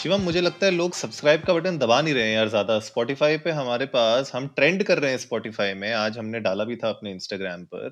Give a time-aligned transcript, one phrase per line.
[0.00, 3.36] शिवम मुझे लगता है लोग सब्सक्राइब का बटन दबा नहीं रहे हैं यार ज़्यादा। स्पॉटिफाई
[3.38, 6.88] पे हमारे पास हम ट्रेंड कर रहे हैं स्पॉटिफाई में। आज हमने डाला भी था
[6.90, 7.90] अपने इंस्टाग्राम पर।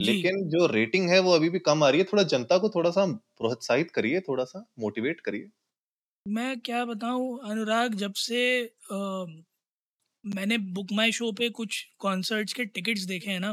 [0.00, 2.90] लेकिन जो रेटिंग है वो अभी भी कम आ रही है। थोड़ा जनता को थोड़ा
[2.92, 3.06] सा
[3.38, 5.50] प्रोत्साहित करिए थोड़ा सा मोटिवेट करिए।
[6.26, 9.26] मैं क्या बताऊँ अनुराग जब से अ,
[10.24, 13.52] मैंने बुक माई शो पे कुछ कॉन्सर्ट्स के टिकट्स देखे हैं ना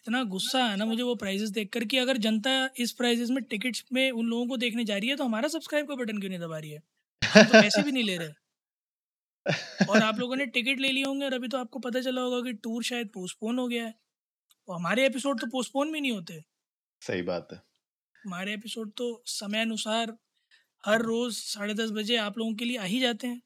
[0.00, 3.44] इतना गुस्सा है ना मुझे वो प्राइजेस देख कर कि अगर जनता इस प्राइजेस में
[3.44, 6.30] टिकट्स में उन लोगों को देखने जा रही है तो हमारा सब्सक्राइब का बटन क्यों
[6.30, 6.78] नहीं दबा रही है?
[7.36, 8.28] तो पैसे भी नहीं ले रहे।
[9.90, 12.40] और आप लोगों ने टिकट ले लिए होंगे और अभी तो आपको पता चला होगा
[12.40, 13.94] कि टूर शायद पोस्टपोन हो गया है।
[14.68, 16.44] और हमारे एपिसोड तो पोस्टपोन भी नहीं होते।
[17.00, 17.62] सही बात है।
[18.24, 20.16] हमारे एपिसोड तो समय अनुसार
[20.86, 23.38] हर रोज साढ़े दस बजे आप लोगों के लिए आ ही जाते हैं।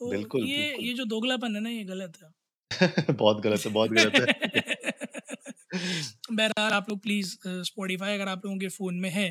[0.00, 2.30] तो बिल्कुल ये बिल्कुल। ये जो दोगलापन है ना ये गलत है।
[3.14, 4.60] बहुत गलत है बहुत गलत है।
[6.30, 9.28] बहरहाल आप लोग प्लीज़ स्पॉटीफाई अगर आप लोगों के फ़ोन में है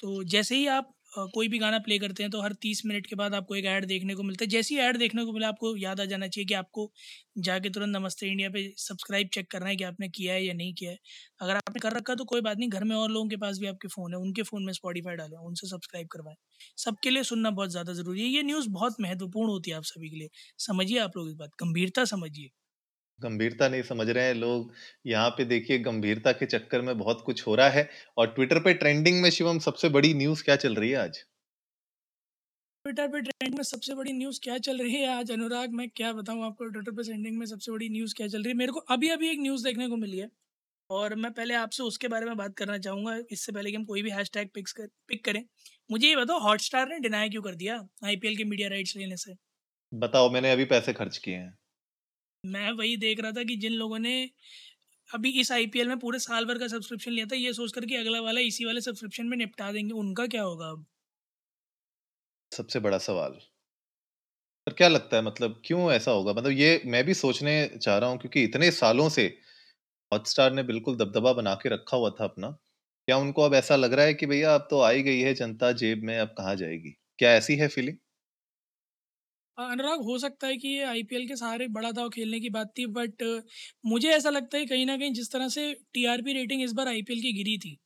[0.00, 0.94] तो जैसे ही आप
[1.30, 3.86] कोई भी गाना प्ले करते हैं तो हर तीस मिनट के बाद आपको एक ऐड
[3.86, 6.46] देखने को मिलता है। जैसे ही ऐड देखने को मिला, आपको याद आ जाना चाहिए
[6.46, 6.90] कि आपको
[7.40, 10.74] जाके तुरंत नमस्ते इंडिया पे सब्सक्राइब चेक करना है कि आपने किया है या नहीं
[10.74, 10.98] किया है।
[11.40, 13.66] अगर आपने कर रखा तो कोई बात नहीं, घर में और लोगों के पास भी
[13.68, 16.36] आपके फ़ोन है, उनके फ़ोन में स्पॉटीफाई डालें, उनसे सब्सक्राइब करवाएँ।
[16.78, 20.10] सबके लिए सुनना बहुत ज़्यादा ज़रूरी है। ये न्यूज़ बहुत महत्वपूर्ण होती है आप सभी
[20.10, 22.50] के लिए। समझिए आप लोग इस बात, गंभीरता समझिए।
[23.18, 24.72] गंभीरता नहीं समझ रहे हैं लोग।
[25.06, 27.88] यहाँ पे देखिए गंभीरता के चक्कर में बहुत कुछ हो रहा है
[28.18, 31.24] और ट्विटर पे ट्रेंडिंग में शिवम सबसे बड़ी न्यूज़ क्या चल रही है आज?
[32.84, 35.30] ट्विटर पे ट्रेंड में सबसे बड़ी न्यूज़ क्या चल रही है आज?
[35.30, 36.64] अनुराग मैं क्या बताऊँ आपको?
[36.66, 38.54] ट्विटर पे ट्रेंडिंग में सबसे बड़ी न्यूज़ क्या चल रही है?
[38.54, 40.28] मेरे को अभी अभी एक न्यूज़ देखने को मिली है
[40.90, 44.02] और मैं पहले आपसे उसके बारे में बात करना चाहूँगा। इससे पहले कि हम कोई
[44.02, 45.44] भी हैश टैग पिक्स कर पिक करें।
[45.90, 49.34] मुझे ये बताओ हॉटस्टार ने डिनाई क्यों कर दिया आईपीएल के मीडिया राइट्स लेने से?
[49.92, 51.57] बताओ मैंने अभी पैसे खर्च किए हैं।
[52.48, 54.14] मैं वही देख रहा था कि जिन लोगों ने
[55.10, 57.96] अभी इस आईपीएल में पूरे साल भर का सब्सक्रिप्शन लिया था, ये सोच कर कि
[57.96, 60.86] अगला वाला इसी वाले सब्सक्रिप्शन में निपटा देंगे, उनका क्या होगा अब?
[62.52, 63.38] सबसे बड़ा सवाल।
[64.66, 66.32] पर क्या लगता है मतलब क्यों ऐसा होगा?
[66.32, 69.26] मतलब ये मैं भी सोचने चाह रहा हूँ क्योंकि इतने सालों से
[70.12, 72.50] हॉटस्टार ने बिल्कुल दबदबा बना के रखा हुआ था अपना।
[73.08, 75.72] क्या उनको अब ऐसा लग रहा है कि भैया अब तो आई गई है जनता
[75.74, 76.90] जेब में, अब कहाँ जाएगी?
[77.18, 77.96] क्या ऐसी है फीलिंग
[79.58, 82.86] अनुराग हो सकता है कि ये आईपीएल के सहारे बड़ा दाव खेलने की बात थी
[82.86, 83.22] बट
[83.86, 87.20] मुझे ऐसा लगता है कहीं ना कहीं जिस तरह से टीआरपी रेटिंग इस बार आईपीएल
[87.20, 87.76] की गिरी थी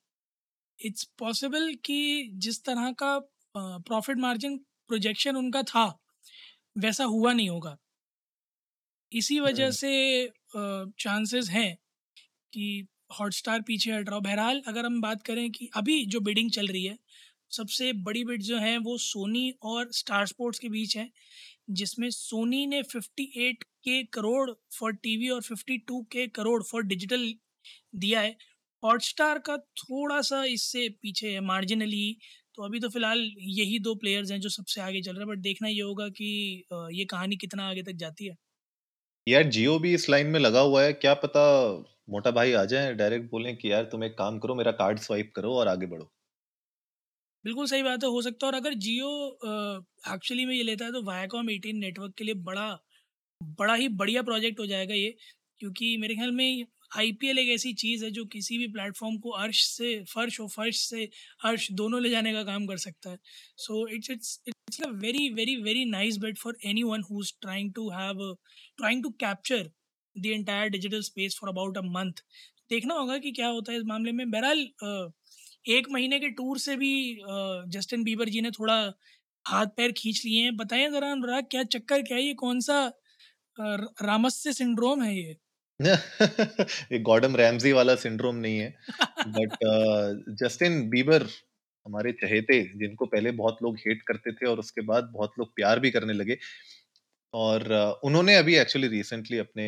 [0.79, 3.19] इट्स पॉसिबल कि जिस तरह का
[3.57, 5.87] प्रॉफिट मार्जिन प्रोजेक्शन उनका था
[6.79, 7.77] वैसा हुआ नहीं होगा।
[9.13, 10.29] इसी वजह हम्म। से
[11.01, 11.75] चांसेस हैं
[12.53, 12.87] कि
[13.21, 16.67] हॉटस्टार पीछे हट रहा हो। बहरहाल अगर हम बात करें कि अभी जो बिडिंग चल
[16.67, 16.99] रही है
[17.51, 21.09] सबसे बड़ी बिड जो है वो सोनी और स्टार स्पोर्ट्स के बीच है।
[21.69, 27.33] जिसमें सोनी ने 58 के करोड़ फॉर टीवी और 52 के करोड़ फॉर डिजिटल
[27.97, 28.37] दिया है।
[28.83, 32.17] हॉटस्टार का थोड़ा सा इससे पीछे है मार्जिनली
[32.55, 35.43] तो अभी तो फ़िलहाल यही दो प्लेयर्स हैं जो सबसे आगे चल रहे हैं बट
[35.43, 36.27] देखना ये होगा कि
[36.93, 38.37] ये कहानी कितना आगे तक जाती है।
[39.27, 41.43] यार, जियो भी इस लाइन में लगा हुआ है, क्या पता
[42.11, 45.33] मोटा भाई आ जाए डायरेक्ट बोलें कि, यार, तुम एक काम करो, मेरा कार्ड स्वाइप
[45.37, 46.11] करो और आगे बढ़ो।
[47.45, 49.09] बिल्कुल सही बात है, हो सकता है। और अगर जियो
[50.15, 52.69] एक्चुअली में ये लेता है तो वायाकॉम 18 नेटवर्क के लिए बड़ा
[53.59, 55.15] बड़ा ही बढ़िया प्रोजेक्ट हो जाएगा ये,
[55.61, 59.63] क्योंकि मेरे ख्याल में आईपीएल एक ऐसी चीज़ है जो किसी भी प्लेटफॉर्म को अर्श
[59.67, 61.09] से, फर्श और फर्श से
[61.45, 63.19] अर्श दोनों ले जाने का काम कर सकता है।
[63.59, 67.73] So it's it's it's a very very very nice bet for anyone who is trying
[67.75, 68.37] to have
[68.79, 69.71] trying to capture
[70.17, 72.23] the entire digital space for about a month
[72.71, 74.67] देखना होगा कि क्या होता है इस मामले में। बहरहाल
[75.65, 76.91] एक महीने के टूर से भी
[77.69, 78.77] जस्टिन बीबर जी ने थोड़ा
[79.47, 82.81] हाथ पैर खींच लिए हैं। बताएँ जरा अनुराग क्या चक्कर क्या है ये कौन सा
[84.03, 85.37] रामस्य सिंड्रोम है ये?
[86.93, 88.75] ये गॉर्डन रैमजी वाला सिंड्रोम नहीं है।
[89.29, 89.57] बट
[90.43, 91.23] जस्टिन बीबर
[91.87, 95.81] हमारे चहेते जिनको पहले बहुत लोग हेट करते थे और उसके बाद बहुत लोग प्यार
[95.81, 96.37] भी करने लगे
[97.35, 99.67] और अ, उन्होंने अभी एक्चुअली रिसेंटली अपने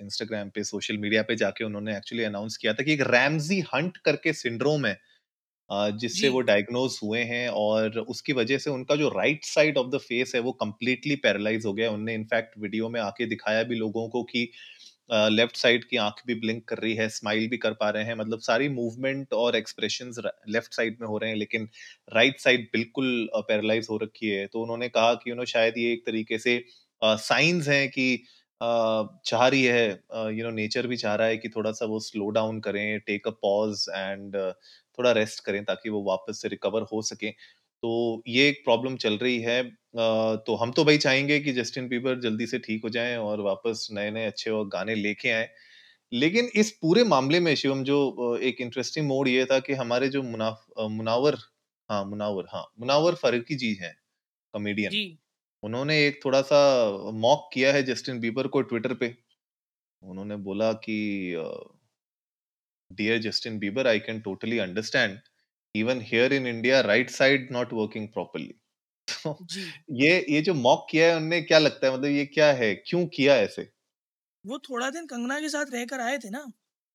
[0.00, 3.60] इंस्टाग्राम uh, पे सोशल मीडिया पे जाके उन्होंने एक्चुअली अनाउंस किया था कि एक रैमजी
[3.74, 4.98] हंट करके सिंड्रोम है।
[5.70, 9.78] अ, जिससे जी। वो डायग्नोज हुए हैं और उसकी वजह से उनका जो right side
[9.78, 13.26] of the face है वो कंप्लीटली पैरालाइज हो गया है। उनने इनफैक्ट वीडियो में आके
[13.28, 14.48] दिखाया भी लोगों को कि
[15.10, 18.14] लेफ़्ट साइड की आँख भी ब्लिंक कर रही है स्माइल भी कर पा रहे हैं।
[18.16, 20.18] मतलब सारी मूवमेंट और एक्सप्रेशंस
[20.50, 21.68] लेफ़्ट साइड में हो रहे हैं लेकिन
[22.12, 25.92] राइट साइड बिल्कुल पैरालाइज हो रखी है। तो उन्होंने कहा कि यू नो शायद ये
[25.92, 26.62] एक तरीके से
[27.02, 28.08] साइंस हैं कि
[28.60, 29.88] चाह रही है
[30.32, 33.28] यू नो नेचर भी चाह रहा है कि थोड़ा सा वो स्लो डाउन करें टेक
[33.28, 34.36] अ पॉज एंड
[34.98, 37.30] थोड़ा रेस्ट करें ताकि वो वापस से रिकवर हो सके।
[37.82, 39.62] तो ये एक प्रॉब्लम चल रही है।
[40.38, 43.86] तो हम तो भाई चाहेंगे कि जस्टिन बीबर जल्दी से ठीक हो जाएँ और वापस
[43.92, 45.48] नए नए अच्छे और गाने लेके आए।
[46.12, 50.22] लेकिन इस पूरे मामले में शिवम, जो एक इंटरेस्टिंग मोड ये था कि हमारे जो
[50.24, 51.36] मुनाफ मुनावर
[51.88, 53.94] हाँ मुनावर हाँ मुनावर फारूकी जी हैं
[54.54, 55.18] कॉमेडियन जी।
[55.62, 56.58] उन्होंने एक थोड़ा सा
[57.18, 59.14] मॉक किया है जस्टिन बीबर को ट्विटर पे।
[60.02, 60.96] उन्होंने बोला कि
[62.90, 65.18] dear Justin Bieber I can totally understand
[65.74, 68.54] even here in India right side not working properly
[69.08, 71.94] तो जी। ये ये जो मॉक किया है उनने क्या लगता है?
[71.94, 72.74] मतलब ये क्या है?
[72.76, 73.70] क्यों किया ऐसे
[74.44, 76.46] वो थोड़ा दिन कंगना के साथ रहकर आए थे ना।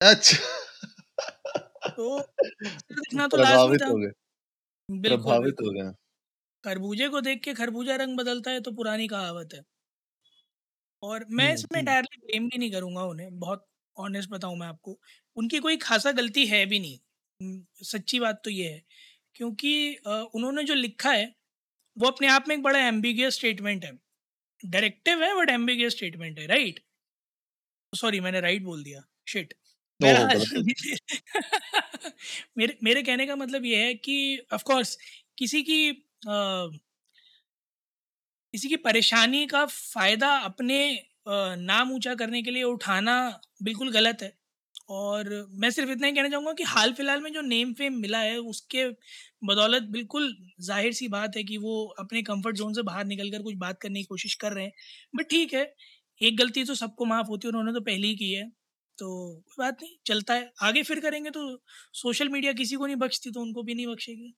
[0.02, 0.38] अच्छा।
[1.90, 2.20] तो
[2.92, 4.12] दिखना तो लाजमी प्रभावित था। हो गए।
[4.90, 5.92] बिल्कुल प्रभावित हो बिल्कुल। गए।
[6.64, 9.64] खरबूजे को देख के खरबूजा रंग बदलता है तो पुरानी कहावत है।
[11.04, 13.68] और मैं हम्म इसमें डायरेक्टली ब्लेम भी नहीं करूँगा उन्हें बहुत
[13.98, 14.98] ऑनेस्ट बताऊँ मैं आपको।
[15.38, 17.00] उनकी कोई खासा गलती है भी नहीं।
[17.84, 18.82] सच्ची बात तो ये है
[19.36, 21.26] क्योंकि अ, उन्होंने जो लिखा है
[21.98, 23.92] वो अपने आप में एक बड़ा एम्बिगियस स्टेटमेंट है।
[24.64, 26.82] डायरेक्टिव है बट एम्बिगियस स्टेटमेंट है राइट
[27.94, 29.54] सॉरी मैंने राइट बोल दिया। शिट
[30.02, 30.98] ओहो बहरहाल गलत हो गया।
[32.58, 34.16] मेरे मेरे कहने का मतलब ये है कि
[34.54, 34.98] ऑफ़ कोर्स
[35.38, 35.78] किसी की
[38.54, 40.78] किसी की परेशानी का फ़ायदा अपने
[41.60, 43.14] नाम ऊँचा करने के लिए उठाना
[43.64, 44.32] बिल्कुल गलत है।
[44.92, 48.38] और मैं सिर्फ़ इतना ही कहना चाहूँगा कि हाल-फिलहाल में जो नेम फ़ेम मिला है
[48.46, 48.86] उसके
[49.46, 53.56] बदौलत बिल्कुल ज़ाहिर-सी बात है कि वो अपने कम्फ़र्ट ज़ोन से बाहर निकल कर कुछ
[53.58, 54.72] बात करने की कोशिश कर रहे हैं।
[55.16, 55.64] बट ठीक है,
[56.22, 58.50] एक गलती तो सबको माफ़ होती है, उन्होंने तो पहले ही की है।
[58.98, 59.08] तो
[59.48, 61.48] कोई बात नहीं, चलता है। आगे फिर करेंगे तो
[61.96, 64.34] सोशल मीडिया किसी को नहीं बख्शती तो उनको भी नहीं बख्शेगी।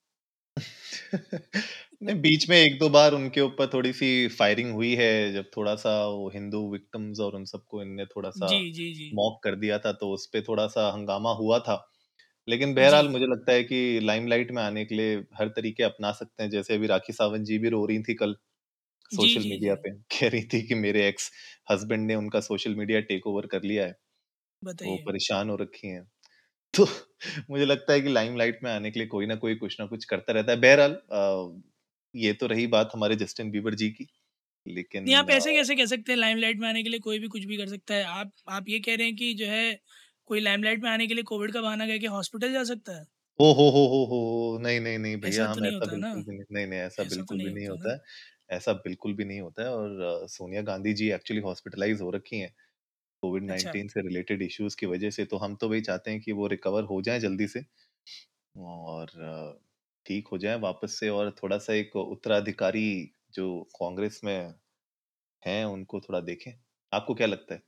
[2.02, 5.76] नहीं बीच में एक दो बार उनके ऊपर थोड़ी सी फायरिंग हुई है जब थोड़ा
[5.76, 9.56] सा वो हिंदू विक्टिम्स और उन सबको इनने थोड़ा सा जी, जी, जी। मॉक कर
[9.56, 11.78] दिया था तो उस पे थोड़ा सा हंगामा हुआ था
[12.48, 16.12] लेकिन जी। बहरहाल मुझे लगता है कि लाइमलाइट में आने के लिए हर तरीके अपना
[16.14, 18.36] सकते हैं जैसे अभी राखी सावंत जी भी रो रही थी कल
[19.12, 21.32] जी, सोशल जी, मीडिया जी। पे कह रही थी कि मेरे एक्स
[21.72, 23.96] हस्बैंड ने उनका सोशल मीडिया टेक ओवर कर लिया है
[24.82, 26.04] वो बताइए। परेशान हो रखी हैं
[26.74, 26.86] तो
[27.50, 30.06] मुझे लगता है कि लाइमलाइट में आने के लिए कोई ना कोई कुछ ना कुछ
[30.06, 31.62] करता रहता है। बहरहाल अ,
[32.14, 34.08] ये तो रही बात हमारे जस्टिन बीबर जी की
[34.66, 36.18] लेकिन नहीं, आप अ, ऐसे कैसे कह सकते हैं?
[36.18, 38.80] लाइमलाइट में आने के लिए कोई भी कुछ भी कर सकता है। आप आप ये
[38.80, 39.64] कह रहे हैं कि जो है
[40.28, 43.06] कोई लाइमलाइट में आने के लिए कोविड का बहाना करके हॉस्पिटल जा सकता है?
[43.40, 45.96] हो हो हो हो हो नहीं नहीं नहीं भैया ऐसा तो हम नहीं ऐसा होता
[45.98, 48.00] ना, बिल्कुल भी नहीं नहीं नहीं ऐसा ऐसा तो बिल्कुल भी नहीं होता होता है।
[48.50, 52.40] ऐसा बिल्कुल भी नहीं होता है और अ, सोनिया गांधी जी एक्चुअली हॉस्पिटलाइज हो रखी
[52.40, 52.54] हैं।
[53.24, 56.22] कोविड अच्छा, 19 से रिलेटेड इश्यूज़ की वजह से तो हम तो वही चाहते हैं
[56.22, 57.66] कि वो रिकवर हो जाएँ जल्दी से
[58.56, 59.60] और अ,
[60.06, 62.86] ठीक हो जाएँ वापस से और थोड़ा सा एक उत्तराधिकारी
[63.34, 64.54] जो कांग्रेस में
[65.44, 66.52] हैं उनको थोड़ा देखें
[66.92, 67.64] आपको क्या लगता है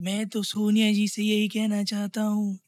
[0.00, 2.58] मैं तो सोनिया जी से यही कहना चाहता हूँ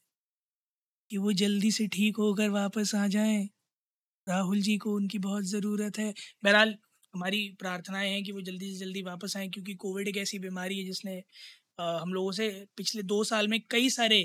[1.10, 3.48] कि वो जल्दी से ठीक होकर वापस आ जाएँ।
[4.26, 6.12] राहुल जी को उनकी बहुत ज़रूरत है।
[6.44, 6.76] बहरहाल
[7.16, 10.78] हमारी प्रार्थनाएँ हैं कि वो जल्दी से जल्दी वापस आएँ क्योंकि कोविड एक ऐसी बीमारी
[10.78, 11.18] है जिसने
[11.78, 14.22] अ, हम लोगों से पिछले दो साल में कई सारे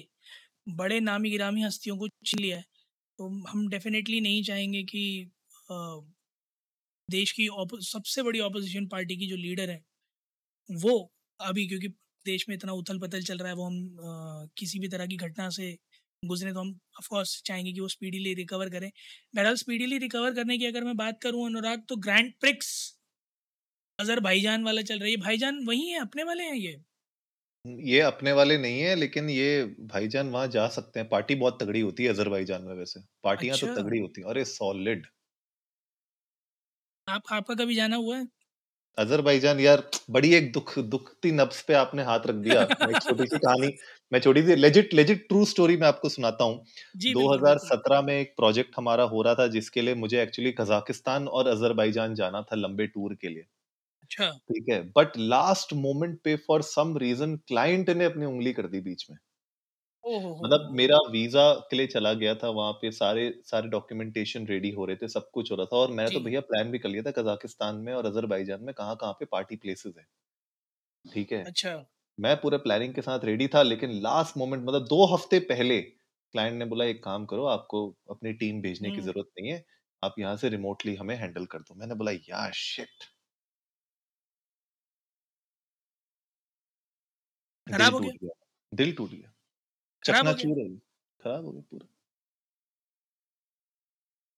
[0.73, 2.65] बड़े नामी-गिरामी हस्तियों को छीन लिया है।
[3.19, 5.03] तो हम डेफ़िनेटली नहीं चाहेंगे कि
[5.69, 5.75] अ,
[7.09, 7.47] देश की
[7.83, 9.83] सबसे बड़ी ऑपोज़िशन पार्टी की जो लीडर हैं,
[10.69, 11.87] वो अभी क्योंकि
[12.25, 15.17] देश में इतना उथल पथल चल रहा है, वो हम अ, किसी भी तरह की
[15.19, 15.77] घटना से
[16.23, 18.89] गुज़रे तो हम ऑफ़ कोर्स चाहेंगे कि वो स्पीडीली रिकवर करें।
[19.33, 22.71] बहरहाल स्पीडीली रिकवर करने की अगर मैं बात करूँ अनुराग तो ग्रैंड प्रिक्स
[23.99, 26.75] अज़रबैजान वाला चल रहा है। भाईजान वही हैं, अपने वाले हैं ये?
[27.85, 31.79] ये अपने वाले नहीं है लेकिन ये भाईजान वहाँ जा सकते हैं पार्टी बहुत तगड़ी
[31.81, 35.05] होती है अजरबैजान में वैसे पार्टियाँ अच्छा। तो अच्छा, तगड़ी होती हैं अरे सॉलिड
[37.07, 38.27] आप आपका कभी जाना हुआ है?
[38.97, 43.25] अजरबैजान यार बड़ी एक दुख दुखती नब्ज पे आपने हाथ रख दिया। मैं एक छोटी
[43.25, 43.71] सी कहानी
[44.11, 46.57] मैं छोटी सी लेजिट लेजिट ट्रू स्टोरी मैं आपको सुनाता हूँ।
[46.95, 50.51] जी, बिल्कुल, बिल्कुल। 2017 में एक प्रोजेक्ट हमारा हो रहा था जिसके लिए मुझे एक्चुअली
[50.59, 53.45] कजाकिस्तान और अजरबैजान जाना था लंबे टूर के लिए।
[54.03, 54.81] अच्छा, ठीक है?
[54.91, 59.17] बट लास्ट मोमेंट पे फॉर सम रीजन क्लाइंट ने अपनी उंगली कर दी बीच में।
[60.11, 64.47] ओह हो, मतलब मेरा वीज़ा के लिए चला गया था वहाँ पे सारे सारे डॉक्यूमेंटेशन
[64.47, 66.71] रेडी हो रहे थे सब कुछ हो रहा था और मैंने तो जी, भैया प्लान
[66.71, 70.05] भी कर लिया था कजाकिस्तान में और अजरबैजान में कहाँ कहाँ पे पार्टी प्लेसेस है।
[71.05, 71.41] ठीक है?
[71.45, 71.73] अच्छा।
[72.17, 76.57] मैं पूरे प्लानिंग के साथ रेडी था लेकिन लास्ट मोमेंट मतलब दो हफ़्ते पहले क्लाइंट
[76.57, 79.63] ने बोला एक काम करो आपको अपनी टीम भेजने की हुँ, ज़रूरत नहीं है
[80.03, 83.11] आप यहाँ से रिमोटली हमें हैंडल कर दो। मैंने बोला यार शिट
[87.67, 88.13] खराब हो गया?
[88.13, 88.33] टूट गया
[88.71, 89.33] दिल टूट गया।
[90.03, 90.67] गया चकनाचूर हो
[91.21, 91.87] खराब हो गया पूरा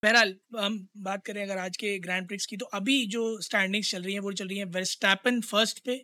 [0.03, 4.03] बहरहाल हम बात करें अगर आज के ग्रैंड प्रिक्स की तो अभी जो स्टैंडिंग्स चल
[4.03, 5.95] रही हैं वो चल रही हैं वेस्टैपन फ़र्स्ट पे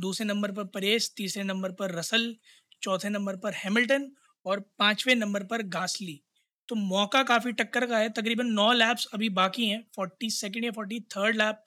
[0.00, 2.34] दूसरे नंबर पर परेस तीसरे नंबर पर रसल
[2.82, 4.10] चौथे नंबर पर हैमिल्टन
[4.46, 6.20] और पाँचवें नंबर पर गासली
[6.68, 10.70] तो मौका काफ़ी टक्कर का है तकरीबन नौ लैप्स अभी बाकी हैं फोर्टी सेकेंड या
[10.72, 11.64] फोर्टी थर्ड लैप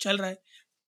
[0.00, 0.36] चल रहा है।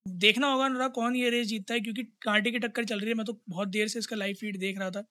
[0.06, 3.14] देखना होगा अनुराग कौन ये रेस जीतता है क्योंकि कांटे की टक्कर चल रही है
[3.14, 5.04] मैं तो बहुत देर से इसका लाइव फ़ीड देख रहा था।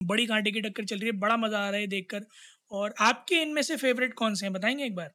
[0.00, 2.24] बड़ी कांटे की टक्कर चल रही है बड़ा मज़ा आ रहा है देखकर।
[2.72, 5.14] और आपके इनमें से फेवरेट कौन से हैं बताएँगे एक बार?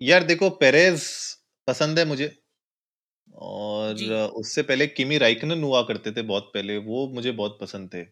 [0.00, 1.02] यार देखो पेरेज
[1.68, 2.34] पसंद है मुझे।
[3.28, 7.90] और जी। उससे पहले किमी राइकनन हुआ करते थे बहुत पहले वो मुझे बहुत पसंद
[7.94, 8.04] थे।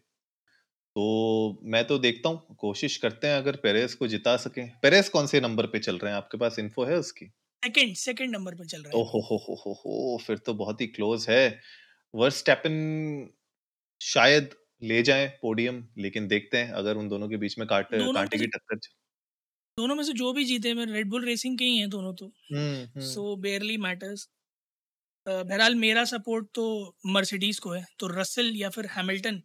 [0.71, 5.27] तो मैं तो देखता हूँ कोशिश करते हैं अगर पेरेस को जिता सके। पेरेस कौन
[5.27, 6.17] से नंबर पे चल रहे हैं?
[6.17, 7.31] आपके पास इन्फो है उसकी?
[7.63, 10.81] सेकंड सेकंड नंबर पर चल रहा है। ओहो हो हो हो हो फिर तो बहुत
[10.81, 11.43] ही क्लोज है।
[12.13, 12.73] वर्स्टैपन
[14.01, 14.49] शायद
[14.83, 18.47] ले जाएँ पोडियम लेकिन देखते हैं अगर उन दोनों के बीच में काट कांटे की
[18.47, 18.79] टक्कर
[19.77, 22.31] दोनों में से जो भी जीते मैं रेड बुल रेसिंग के ही हैं दोनों तो।
[23.03, 24.27] सो बेयरली मैटर्स
[25.25, 26.65] बहरहाल मेरा सपोर्ट तो
[27.09, 29.41] मर्सिडीज को है तो रसल या फिर हैमिल्टन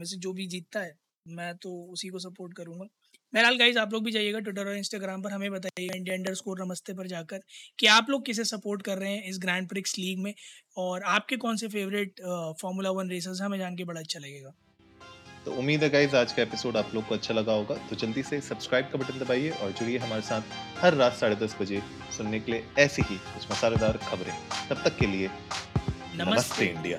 [0.00, 0.92] में से जो भी जीतता है
[1.26, 2.86] मैं तो उसी को सपोर्ट करूँगा।
[3.32, 6.62] बहरहाल गाइज़ आप लोग भी जाइएगा ट्विटर और इंस्टाग्राम पर हमें बताइएगा इंडिया अंडर स्कोर
[6.64, 7.42] नमस्ते पर जाकर
[7.78, 10.32] कि आप लोग किसे सपोर्ट कर रहे हैं इस ग्रैंड प्रिक्स लीग में
[10.76, 12.20] और आपके कौन से फेवरेट
[12.62, 14.54] फार्मूला वन रेसर्स हमें जान के बड़ा अच्छा लगेगा।
[15.44, 18.22] तो उम्मीद है गाइज़ आज का एपिसोड आप लोग को अच्छा लगा होगा। तो जल्दी
[18.22, 20.42] से सब्सक्राइब का बटन दबाइए और जुड़िए हमारे साथ
[20.82, 21.82] हर रात साढ़े दस बजे
[22.16, 24.34] सुनने के लिए ऐसी ही कुछ मसालेदार खबरें।
[24.68, 26.98] तब तक के लिए नमस्ते। नमस्ते इंडिया